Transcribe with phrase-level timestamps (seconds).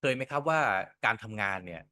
[0.00, 0.60] เคยไหมครับว่า
[1.04, 1.82] การทำงานเนี่ย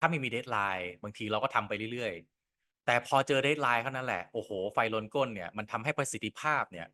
[0.00, 2.12] ถ้าไม่มี deadline บางทีเราก็ทำไปเรื่อย
[2.50, 6.86] ๆ แต่พอเจอ deadline เท่านั้นแหละ โอ้โฮ ไฟลนก้นเนี่ย มันทำให้ประสิทธิภาพเนี่ย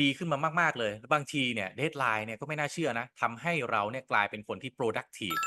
[0.00, 5.40] ดีขึ้นมามาก ๆ เลยบางทีเนี่ย deadline เนี่ย ก็ไม่น่าเชื่อนะ ทำให้เราเนี่ยกลายเป็นคนที่ productive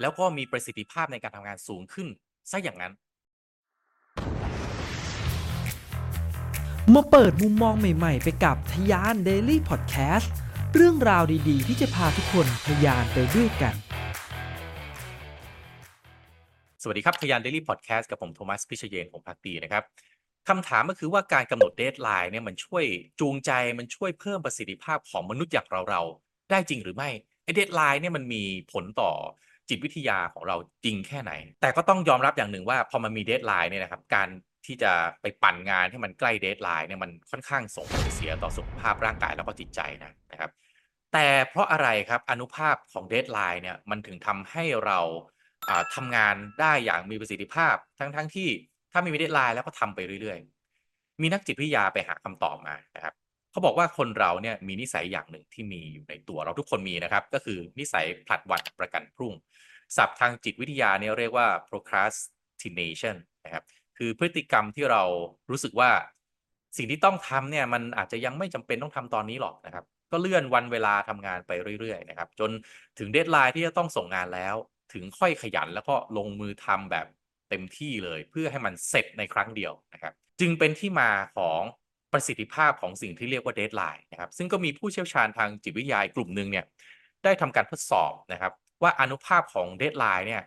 [0.00, 2.08] แล้วก็มีประสิทธิภาพในการทำงานสูงขึ้น
[2.48, 2.92] เสียอย่างงั้น
[6.94, 10.32] มาเปิดมุมมองใหม่ ๆ ไปกับทะยาน Daily Podcast
[10.80, 13.74] เรื่องราวดีๆ ที่จะพาทุกคนทะยานไปด้วยกัน
[16.82, 19.84] สวัสดีครับทะยาน Daily Podcast กับผมโทมัสพิชเยนหงส์ภักดีนะครับ
[20.48, 22.84] คำถามก็คือว่าการกำหนด deadline เนี่ยมันช่วย
[23.20, 27.10] จูงใจมันช่วยเพิ่มประสิทธิภาพของมนุษย์อย่างเราๆ ได้จริงหรือไม่
[27.44, 29.10] ไอ้ deadline เนี่ยมันมีผลต่อ
[29.68, 34.28] จิตวิทยาของเราจริงแค่ไหน แต่ก็ต้องยอมรับอย่างหนึ่งว่าพอมันมี deadline เนี่ยนะครับการ
[34.66, 40.50] ที่จะไปปั่นงานให้มันใกล้ deadline เนี่ยมันค่อนข้างส่งผลเสียต่อสุขภาพร่างกายแล้วก็จิตใจนะนะครับ
[41.12, 44.98] แต่เพราะอะไรครับอนุภาพของ deadline เนี่ยมันถึงทำให้เรา
[45.68, 48.48] อ่าทำงานได้อย่างมีประสิทธิภาพ ทั้งๆที่
[48.92, 53.14] ถ้าไม่มี deadline แล้วก็ทำไปเรื่อยๆ มีนักจิตวิทยาไปหาคำตอบมานะครับ
[53.50, 59.34] เขาบอกว่าคนเราเนี่ยมีนิสัยอย่างหนึ่งที่มีอยู่ในตัวเราทุกคนมีนะครับ ก็คือนิสัยผลัดวันประกันพรุ่ง
[59.96, 63.64] ศัพท์ทางจิตวิทยาเนี่ยเรียกว่า procrastination นะครับ
[63.98, 65.02] คือพฤติกรรมที่เรา
[65.50, 65.90] รู้สึกว่า
[66.76, 71.50] สิ่งที่ต้องทำเนี่ยมันอาจจะยังไม่จำเป็นต้องทำตอนนี้หรอกนะครับ ก็เลื่อนวันเวลาทำงานไป
[71.80, 72.50] เรื่อยๆนะครับ จน
[72.98, 74.54] ถึง deadline ที่จะต้องส่งงานแล้ว
[74.92, 77.06] ถึงค่อยขยันแล้วก็ลงมือทำแบบ
[77.50, 81.60] เต็มที่เลย เพื่อให้มันเสร็จในครั้งเดียวนะครับ จึงเป็นที่มาของ
[82.12, 86.64] ประสิทธิภาพของสิ่งที่เรียกว่า deadline นะครับ ซึ่งก็มีผู้เชี่ยวชาญทางจิตวิทยาอีกลุ่มหนึ่งเนี่ย
[87.24, 90.42] ได้ทำการทดสอบนะครับ ว่าอนุภาพของ deadline เนี่ย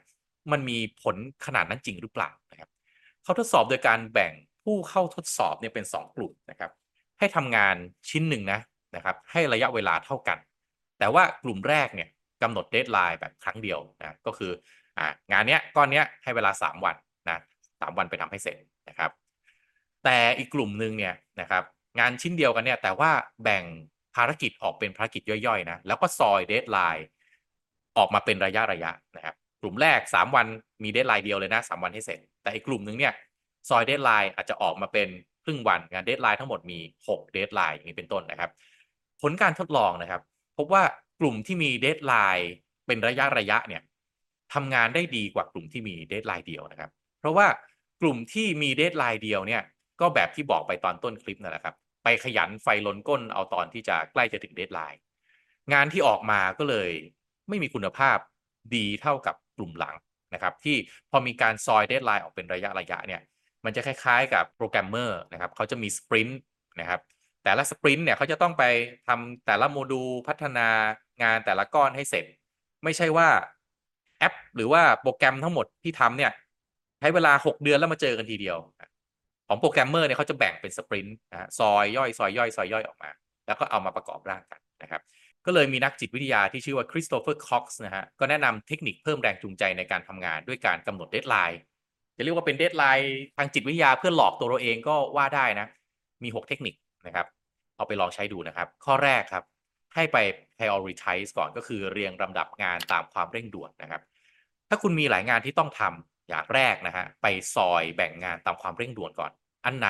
[0.52, 1.16] มันมีผล
[1.46, 2.70] ขนาดนั้นจริงหรือเปล่านะครับ
[3.24, 6.72] เขาทดสอบโดยการแบ่งผู้เข้าทดสอบเนี่ยเป็น 2 กลุ่มนะครับ
[7.20, 7.76] ให้ทำงาน
[8.10, 8.60] ชิ้นหนึ่งนะ
[8.96, 10.38] นะครับให้ระยะเวลาเท่ากัน
[11.00, 12.10] แต่ว่ากลุ่มแรกเนี่ย
[12.44, 14.52] กำหนด deadline แบบครั้งเดียวนะก็คือ
[15.00, 16.96] องานเนี้ยก้อนเนี้ยให้เวลา 3 วัน
[17.30, 18.58] นะ3วันไปทำให้เสร็จ
[18.90, 19.12] นะครับ
[20.04, 21.64] แต่อีกกลุ่มหนึ่งเนี่ยนะครับ
[22.00, 23.12] งานชิ้นเดียวกันเนี่ยแต่ว่า
[23.44, 23.64] แบ่ง
[24.16, 27.04] ภารกิจออกเป็นภารกิจย่อยๆนะแล้วก็ซอย deadline
[27.98, 30.46] ออกมาเป็นระยะๆนะครับกลุ่มแรก 3 วัน
[30.84, 33.14] มี deadline เดียวเลยนะ3วันให้เสร็จ แต่อีกกลุ่มหนึ่งเนี่ย
[33.70, 35.08] ซอย deadline อาจจะออกมาเป็น
[35.44, 38.52] ครึ่งวันงาน deadline ทั้งหมดมี6 deadline อย่างนี้เป็นต้นนะครับ
[39.22, 40.22] ผลการทดลองนะครับ
[40.58, 40.84] พบว่า
[41.20, 42.48] กลุ่มที่มี deadline
[42.88, 43.16] เป็นระ
[43.52, 43.82] ยะๆเนี่ย
[44.54, 47.48] ทำงานได้ดีกว่ากลุ่มที่มี deadline เดียวนะครับ เพราะว่า
[48.02, 49.62] กลุ่มที่มี deadline เดียวเนี่ย
[50.02, 55.00] ก็แบบที่บอกไปตอนต้นคลิปนั่นแหละครับ ไปขยันไฟล้นก้นเอาตอนที่จะใกล้จะถึง deadline
[55.74, 56.90] งานที่ออกมาก็เลย
[57.50, 58.18] ไม่มีคุณภาพ
[58.76, 59.96] ดีเท่ากับกลุ่มหลัง
[60.34, 60.78] นะครับ ที่
[61.12, 63.22] พอมีการซอย deadline ออกเป็นระยะๆเนี่ย
[63.66, 66.42] มันจะคล้ายๆ กับโปรแกรมเมอร์นะครับเขาจะมีสปรินต์
[66.80, 67.02] นะครับ
[67.44, 68.64] แต่ละสปรินต์เนี่ยเขาจะต้องไป
[69.08, 70.68] ทำแต่ละโมดูลพัฒนา
[71.24, 72.26] งานแต่ละก้อนให้เสร็จ
[72.84, 73.28] ไม่ใช่ว่า
[74.20, 76.32] แอป หรือว่าโปรแกรมทั้งหมดที่ทำเนี่ย
[77.00, 78.58] ใช้เวลา 6 เดือนแล้วมาเจอกันทีเดียว
[79.48, 83.10] ของโปรแกรมเมอร์เนี่ยเขาจะแบ่งเป็นสปรินต์นะซอยย่อยซอยย่อยซอยย่อยออกมา
[83.48, 85.02] แล้วก็เอามาประกอบร่างกันนะครับ
[85.46, 91.58] ก็เลยมีนักจิตวิทยาที่ชื่อว่า Christopher Cox นะฮะก็แนะนำเทคนิคเพิ่มแรงจูงใจในการทำงานด้วยการกำหนด deadline
[92.18, 93.08] จะเรียกว่าเป็น deadline
[93.38, 95.68] ทางจิตวิทยาเพื่อหลอกตัวเราเองก็ว่าได้นะ
[96.24, 96.74] มี 6 เทคนิค
[97.08, 97.28] นะครับ
[97.76, 99.44] เอาไปลองใช้ดูนะครับ ข้อแรกครับ
[99.96, 100.18] ให้ไป
[100.58, 104.02] prioritize ก่อนก็คือเรียงลำดับงานตามความเร่งด่วนนะครับ
[104.70, 109.32] ถ้าคุณมีหลายงานที่ต้องทำอย่างแรกนะฮะไปซอยแบ่งงานตามความเร่งด่วนก่อน
[109.66, 109.90] อันไหน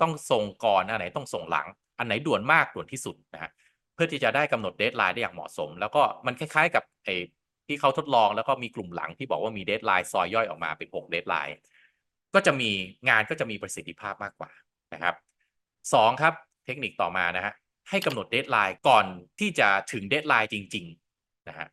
[0.00, 1.66] ต้องส่งก่อนอันไหนต้องส่งหลัง
[1.98, 3.50] อันไหนด่วนมากด่วนที่สุดนะฮะ
[3.94, 7.16] เพื่อที่จะได้กำหนด deadline ได้อย่างเหมาะสม แล้วก็มันคล้ายๆ กับไอ้
[7.66, 11.54] ที่เขาทดลองแล้วก็มีกลุ่มหลังที่บอกว่ามี deadline ซอยย่อยออกมาเป็น6 deadline
[12.34, 12.70] ก็จะมี
[13.08, 14.50] งานก็จะมีประสิทธิภาพมากกว่า
[14.94, 15.14] นะครับ
[15.92, 16.34] 2ครับ
[16.66, 17.52] เทคนิคต่อมานะฮะ
[17.90, 19.04] ให้กำหนด deadline ก่อน
[19.40, 21.68] ที่จะถึง deadline จริงๆนะฮะ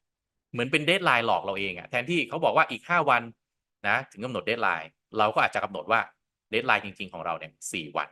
[0.52, 3.22] เหมือนเป็น deadline หลอกเราเองอะแทนที่เขาบอกว่าอีก5วัน
[3.88, 4.88] นะถึงกำหนด deadline
[5.18, 6.00] เราก็อาจจะกำหนดว่า
[6.54, 8.10] deadline จริง ๆ ของเราเนี่ย4วัน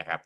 [0.00, 0.20] นะครับ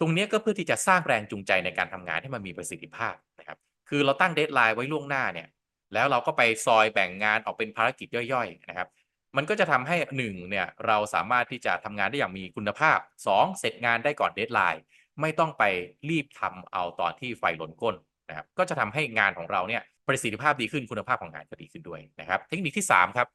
[0.00, 5.48] ตรงนี้ก็เพื่อที่จะสร้างแรงจูงใจในการทำงานให้มันมีประสิทธิภาพนะครับ คือเราตั้ง deadline ไว้ล่วงหน้าเนี่ย
[5.94, 8.88] แล้วเราก็ไปซอยแบ่งงานออกเป็นภารกิจย่อยๆนะครับ
[9.36, 12.98] มันก็จะทำให้1เนี่ยเราสามารถที่จะทำงานได้อย่างมีคุณภาพ
[13.28, 14.80] 2 เสร็จงานได้ก่อน deadline
[15.20, 15.64] ไม่ต้องไป
[16.10, 17.96] รีบทำเอาตอนที่ไฟลนก้น
[18.28, 23.28] นะครับก็จะทำให้งานของเราเนี่ยประสิทธิภาพดีขึ้นคุณภาพของงานก็ดีขึ้นด้วยนะครับ เทคนิคที่ 3 ครับ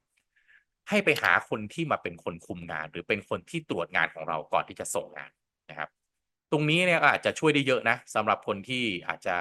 [0.90, 5.32] ให้ไปหาคนที่มาเป็นคนคุมงาน หรือเป็นคนที่ตรวจงานของเราก่อนที่จะส่งงาน
[5.70, 5.90] นะครับ
[6.52, 9.36] ตรงนี้เนี่ยอาจจะช่วยได้เยอะนะสำหรับคนที่อาจจะ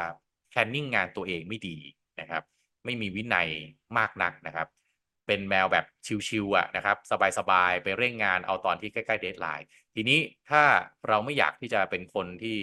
[0.52, 1.76] planning งานตัวเองไม่ดี
[2.20, 2.42] นะครับ
[2.84, 3.48] ไม่มีวินัย
[3.98, 4.68] มากนักนะครับ
[5.26, 5.84] เป็นแมวแบบ
[6.28, 6.96] ชิลๆอะนะครับ
[7.38, 10.18] สบายๆ ไปเร่งงานเอาตอนที่ใกล้ๆ deadline ทีนี้
[10.50, 10.62] ถ้า
[11.08, 12.58] เราไม่อยากที่จะเป็นคนที่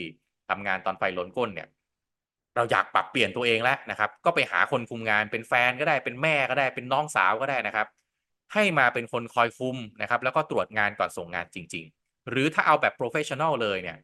[0.50, 1.68] ทำงานตอนไฟล้นก้นเนี่ย
[2.56, 7.88] เราอยากปรับเปลี่ยนตัวเองแล้วนะครับ ก็ไปหาคนคุมงานเป็นแฟนก็ได้เป็นแม่ก็ได้เป็นน้องสาวก็ได้นะครับ
[8.54, 13.98] ให้มาเป็นคนคอยคุมนะครับ แล้วก็ตรวจงานก่อนส่งงานจริง ๆ หรือถ้าเอาแบบ professional เลยเนี่ย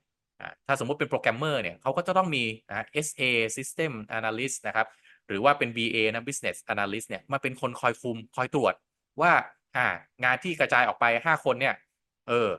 [0.68, 3.24] ถ้าสมมุติเป็นโปรแกรมเมอร์เนี่ยเขาก็จะต้องมีนะ SA
[3.58, 4.88] System Analyst นะครับ
[5.28, 8.74] หรือว่าเป็น BA นะ Business Analyst เนี่ยมาเป็นคนคอยคุมคอยตรวจ
[9.22, 9.32] ว่า
[9.76, 9.88] อ่า
[10.24, 11.76] งานที่กระจายออกไป 5 คนเนี่ย
[12.28, 12.50] เออ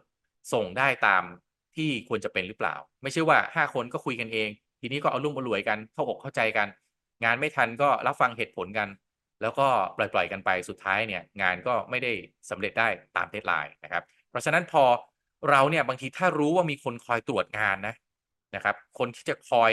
[0.53, 1.25] ส่งได้ตาม
[1.76, 4.49] ที่ควรจะเป็นหรือเปล่า ไม่ใช่ว่า 5 คนก็คุยกันเอง
[4.81, 6.69] ทีนี้ก็เอารุ่มเอารวยกันเข้าอกเข้าใจกัน
[7.25, 8.88] งานไม่ทันก็รับฟังเหตุผลกัน
[9.43, 12.12] แล้วก็ปล่อยๆกันไปสุดท้ายเนี่ย งานก็ไม่ได้
[12.50, 14.85] สำเร็จได้ตาม deadline นะครับ เพราะฉะนั้นพอ
[15.50, 17.94] เราเนี่ยบางทีถ้ารู้ว่ามีคนคอยตรวจงานนะ
[18.55, 19.70] นะครับ คนที่จะคอยเ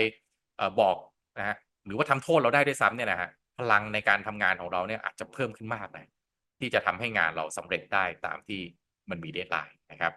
[0.59, 0.97] ออบอก
[1.39, 6.09] นะฮะ หรือว่าทำโทษเราได้ด้วยซ้ำเนี่ยนะฮะพลังในการทำงานของเราเนี่ยอาจจะเพิ่มขึ้นมากนะ
[6.59, 8.61] ที่จะทำให้งานเราสำเร็จได้ตามที่
[9.09, 10.13] มันมี deadline นะครับ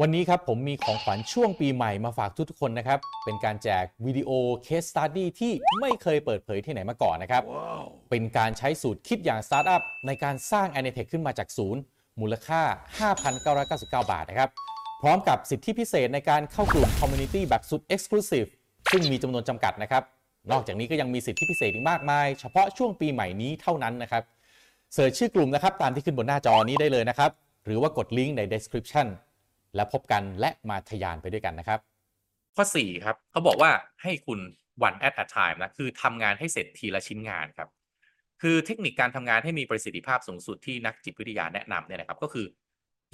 [0.00, 4.30] วันนี้ครับผมมีของขวัญช่วงปีใหม่มาฝากทุกๆคนนะครับ เป็นการแจกวิดีโอ
[4.66, 7.42] Case Study ที่ไม่เคยเปิดเผยที่ไหนมาก่อนนะครับ
[8.10, 11.80] เป็นการใช้สูตรคิดอย่างสตาร์ทอัพในการสร้าง a n i t e c h ขึ้นมาจากศูนย์
[12.20, 12.62] มูลค่า
[13.46, 14.50] 5,999 บาทนะครับ
[15.02, 18.48] พร้อมกับสิทธิพิเศษในการเข้ากลุ่ม Community แบบสุด Exclusive
[18.92, 20.02] ซึ่งมีจำนวนจำกัดนะครับ
[20.52, 24.22] นอกจากนี้ก็ยังมีสิทธิพิเศษอีกมากมาย เฉพาะช่วงปีใหม่นี้เท่านั้นนะครับ
[24.94, 27.30] เสิร์ชชื่อกลุ่มนะครับตามที่ขึ้นบนหน้าจอนี้ได้เลยนะครับ
[27.64, 29.06] หรือว่ากดลิงก์ใน description
[29.76, 31.78] แล้วพบกันและมาทะยานไปด้วยกันนะครับ
[32.56, 33.70] ข้อ 4 ครับเขาบอกว่า
[34.02, 34.40] ให้คุณ
[34.86, 37.68] one at a time นะคือทำงานให้เสร็จทีละชิ้นงานครับ
[38.42, 42.46] คือเทคนิคการทำงานให้มีประสิทธิภาพสูงสุดที่นักจิตวิทยาแนะนำเนี่ยนะครับ ก็คือ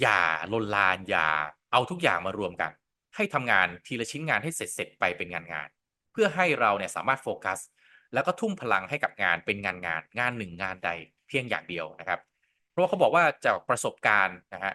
[0.01, 0.21] อย่า
[0.53, 1.27] ลนลานอย่า
[1.71, 2.71] เอาทุกอย่างมารวมกัน
[3.15, 7.59] ให้ทำงานทีละชิ้นงานให้เสร็จเสร็จไปเป็นงานงานๆเพื่อให้เราเนี่ยสามารถโฟกัส
[8.13, 10.89] แล้วก็ทุ่มพลังให้กับงานเป็นงานงาน งานหนึ่งงานใด
[11.27, 12.19] เพียงอย่างเดียวนะครับ
[12.71, 14.73] เพราะว่าเขาบอกว่าจากประสบการณ์นะฮะ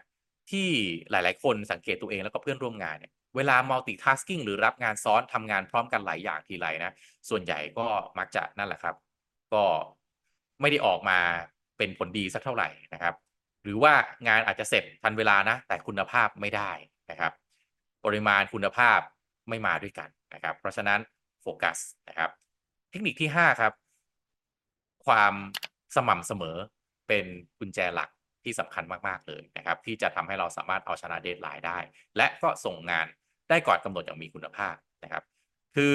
[0.51, 0.69] ที่
[1.11, 6.95] หลาย ๆ คนสังเกตตัวเองแล้วก็เพื่อนร่วมงานเนี่ยเวลา multitasking หรือรับงานซ้อนทำงานพร้อมกันหลายอย่างทีไรนะ
[7.29, 7.87] ส่วนใหญ่ก็
[8.19, 8.95] มักจะนั่นแหละครับ
[9.55, 9.65] ก็
[10.61, 11.19] ไม่ได้ออกมา
[11.79, 13.15] เป็นผลดีสักเท่าไหร่นะครับ
[13.63, 13.93] หรือว่า
[14.29, 16.71] งานอาจจะเสร็จทันเวลานะ แต่คุณภาพไม่ได้
[17.11, 17.33] นะครับ
[18.05, 19.01] ปริมาณคุณภาพ
[19.49, 21.01] ไม่มาด้วยกันนะครับ เพราะฉะนั้น
[21.43, 21.79] โฟกัส
[22.09, 22.31] นะครับ
[22.91, 23.73] เทคนิคที่ 5 ครับ
[25.07, 25.35] ความ
[25.97, 26.57] สม่ำเสมอ
[27.09, 27.27] เป็น
[27.59, 28.11] กุญแจหลัก
[28.45, 31.79] ที่สำคัญมาก ๆ เลยนะครับ ที่จะทำให้เราสามารถเอาชนะ deadline ได้
[32.17, 33.07] และก็ส่งงาน
[33.51, 34.75] ได้ก่อนกำหนดอย่างมีคุณภาพ
[35.05, 35.23] นะครับ
[35.77, 35.95] คือ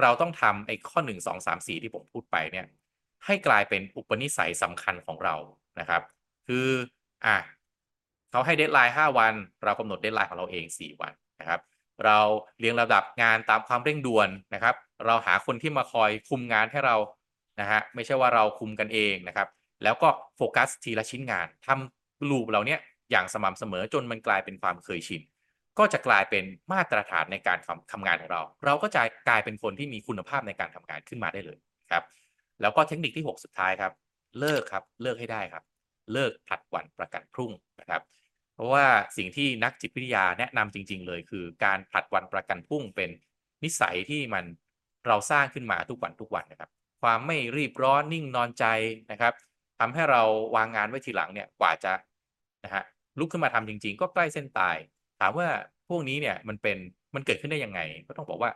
[0.00, 2.66] เราต้องทำไอ้ข้อ 1 2 3 4 ที่ผมพูดไปเนี่ย
[3.26, 5.34] ให้กลายเป็นอุปนิสัยสำคัญของเรา
[5.80, 6.02] นะครับ
[6.46, 6.68] คือ
[7.26, 7.36] อะ
[8.30, 11.12] เขาให้ deadline 5วัน เรากำหนด deadline ของเราเอง 4 วัน
[11.46, 11.62] นะครับ
[12.04, 12.18] เรา
[12.58, 14.74] เรียงระดับงานตามความเร่งด่วนนะครับ
[15.06, 16.96] เราหาคนที่มาคอยคุมงานให้เรา
[17.60, 19.48] นะฮะไม่ใช่ว่าเราคุมกันเองนะครับ
[19.82, 25.22] แล้วก็โฟกัสทีละชิ้นงานทำลูปเราเนี่ยอย่างสม่ำเสมอจนมันกลายเป็นความเคยชิน
[25.78, 31.58] ก็จะกลายเป็นมาตรฐานในการทำทำงานของเรา เราก็จะกลายเป็นคนที่มีคุณภาพในการทำงานขึ้นมาได้เลย
[31.90, 32.04] ครับ
[32.60, 33.92] แล้วก็เทคนิคที่ 6 สุดท้ายครับ
[34.40, 35.64] เลิกครับ เลิกให้ได้ครับ
[36.12, 38.02] เลิกผัดวันประกันพรุ่งนะครับ
[38.56, 38.86] เพราะว่า
[39.16, 43.10] สิ่งที่นักจิตวิทยาแนะนำจริง ๆ เลย คือการผลัดวันประกันพรุ่งเป็น
[43.64, 44.44] นิสัยที่มัน
[45.06, 46.70] เราสร้างขึ้นมาทุกวันทุกวันนะครับ
[47.02, 48.64] ความไม่รีบร้อนนิ่งนอนใจ
[49.12, 49.34] นะครับ
[49.78, 50.22] ทำให้เรา
[50.56, 51.92] วางงานไว้ทีหลังเนี่ยกว่าจะ
[52.64, 52.84] นะฮะ
[53.18, 54.76] ลุกขึ้นมาทำจริง ๆ ก็ใกล้เส้นตาย
[55.20, 55.48] ถามว่า
[55.88, 56.76] พวกนี้เนี่ยมันเป็น
[57.14, 58.50] มันเกิดขึ้นได้ยังไง ก็ต้องบอกว่า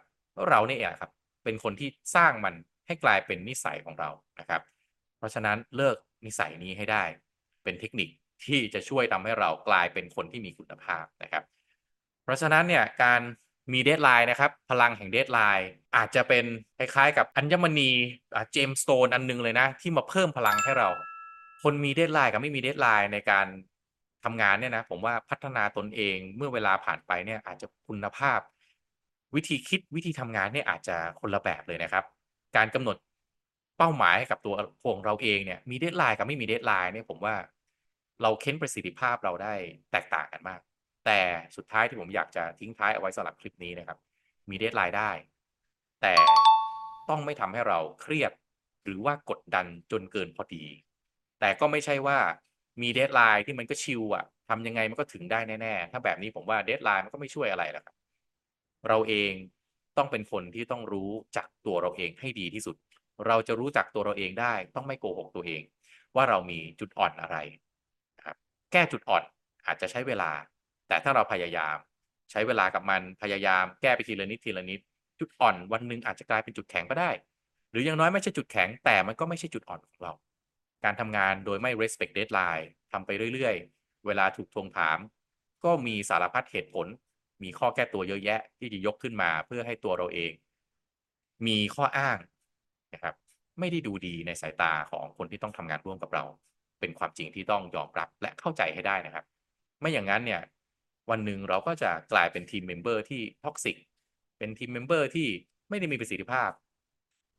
[0.49, 1.11] เราเนี่ยแหละครับ
[1.44, 2.55] เป็นคนที่สร้างมัน
[2.87, 4.11] ให้กลายเป็นนิสัยของเรา
[4.41, 4.62] นะครับ
[5.19, 7.05] เพราะฉะนั้นเลิกนิสัยนี้ให้ได้
[7.64, 8.09] เป็นเทคนิค
[8.47, 11.44] ที่จะช่วยทำให้เรากลายเป็นคนที่มีคุณภาพนะครับ
[12.25, 13.20] เพราะฉะนั้นเนี่ยการ
[13.73, 16.44] มี deadline นะครับพลังแห่ง deadline อาจจะเป็น
[16.78, 17.90] คล้ายๆ กับอัญมณี
[18.52, 20.88] gemstone อันนึงเลยนะ ที่มาเพิ่มพลังให้เรา
[21.62, 23.47] คนมี deadline กับไม่มี deadline ในการ
[24.25, 28.40] ทำงานเนี่ยนะผมว่าพัฒนาตนเองเมื่อเวลาผ่านไปเนี่ยอาจจะคุณภาพ
[29.35, 32.04] วิธีคิดวิธีทำงานเนี่ยอาจจะคนละแบบเลยนะครับ
[32.56, 32.97] การกำหนด
[33.78, 34.54] เป้าหมายให้กับตัว
[34.94, 37.35] ของเราเองเนี่ยมี deadline กับไม่มี deadline เนี่ยผมว่า
[38.23, 39.55] เราเค้นประสิทธิภาพเราได้
[39.93, 40.61] แตกต่างกันมาก
[41.07, 41.21] แต่
[41.57, 43.99] สุดท้ายที่ผมอยากจะทิ้งท้ายเอาไว้สำหรับคลิปนี้นะครับ
[44.50, 45.11] มี deadline ได้
[46.03, 46.15] แต่
[47.09, 48.33] ต้องไม่ทำให้เราเครียด
[48.85, 50.65] หรือว่ากดดันจนเกินพอดี
[51.41, 52.19] แต่ก็ไม่ใช่ว่า
[52.83, 57.97] มี deadline ที่มันก็ chill อะทำยังไงมันก็ถึงได้แน่ๆ ถ้าแบบนี้ผมว่า deadline มันก็ไม่ช่วยอะไรหรอกครับ
[58.89, 59.33] เราเอง
[59.97, 62.77] ต้องเป็นคนที่ต้องรู้จักตัวเราเองให้ดีที่สุด
[63.27, 65.62] เราจะรู้จักตัวเราเองได้ ต้องไม่โกหกตัวเอง
[66.17, 67.37] ว่าเรามีจุดอ่อนอะไร
[68.73, 69.23] แก้จุดอ่อน
[69.67, 70.31] อาจจะใช้เวลา
[70.89, 71.77] แต่ถ้าเราพยายาม
[72.31, 74.81] ใช้เวลากับมันพยายามแก้ไปทีละนิดทีละนิด
[75.21, 77.11] จุดอ่อนวันหนึ่งอาจจะกลายเป็นจุดแข็งก็ได้
[77.71, 80.12] หรืออย่างน้อยไม่ใช่จุดแข็งแต่มันก็ไม่ใช่จุดอ่อนของเรา
[80.85, 84.99] การทำงานโดยไม่ respect deadline ทำไปเรื่อยๆ เวลาถูกทวงถาม
[85.65, 86.87] ก็มีสารพัดเหตุผล
[87.43, 90.33] มีข้อแก้ตัวเยอะแยะ ที่จะยกขึ้นมาเพื่อให้ตัวเราเอง
[91.47, 92.19] มีข้ออ้าง
[92.95, 93.15] นะครับ
[93.59, 96.25] ไม่ได้ดูดีในสายตาของคนที่ต้องทำงานร่วมกับเรา
[96.81, 99.25] เป็นความจริงที่ต้องยอมรับและเข้าใจให้ได้นะครับ
[99.81, 100.41] ไม่อย่างนั้นเนี่ย
[101.11, 103.76] วันหนึ่งเราก็จะกลายเป็น team member ที่ toxic
[104.39, 105.29] เป็น team member ที่
[105.69, 106.51] ไม่ได้มีประสิทธิภาพ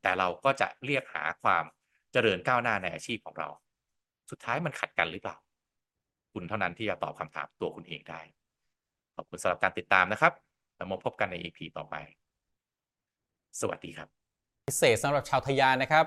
[0.02, 1.64] แต่เราก็จะเรียกหาความ
[2.12, 3.48] เจริญก้าวหน้าในอาชีพของเรา
[4.30, 5.36] สุดท้ายมันขัดกันหรือเปล่า
[6.32, 8.20] คุณเท่านั้นที่จะตอบคำถามตัวคุณเองได้
[9.16, 10.32] ขอบคุณสำหรับการติดตามนะครับ
[10.76, 11.94] แล้วมาพบกันใน EP ต่อไป
[13.60, 14.08] สวัสดีครับ
[14.68, 16.06] พิเศษสำหรับชาวทะยานนะครับ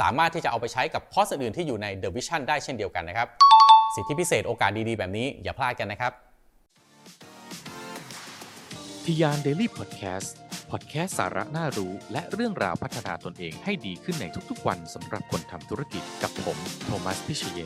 [0.00, 3.28] สามารถที่จะเอาไปใช้กับคอร์สอื่นที่อยู่ใน The Vision ได้เช่นเดียวกันนะครับ
[3.94, 6.12] สิทธิพิเศษโอกาสดีๆ แบบนี้อย่าพลาดกันนะครับ
[9.04, 17.60] ทะยาน Daily Podcast พอดแคสต์สาระน่ารู้ และเรื่องราวพัฒนาตนเองให้ดีขึ้นในทุกๆ วันสำหรับคนทำธุรกิจกับผม โทมัสพิเชย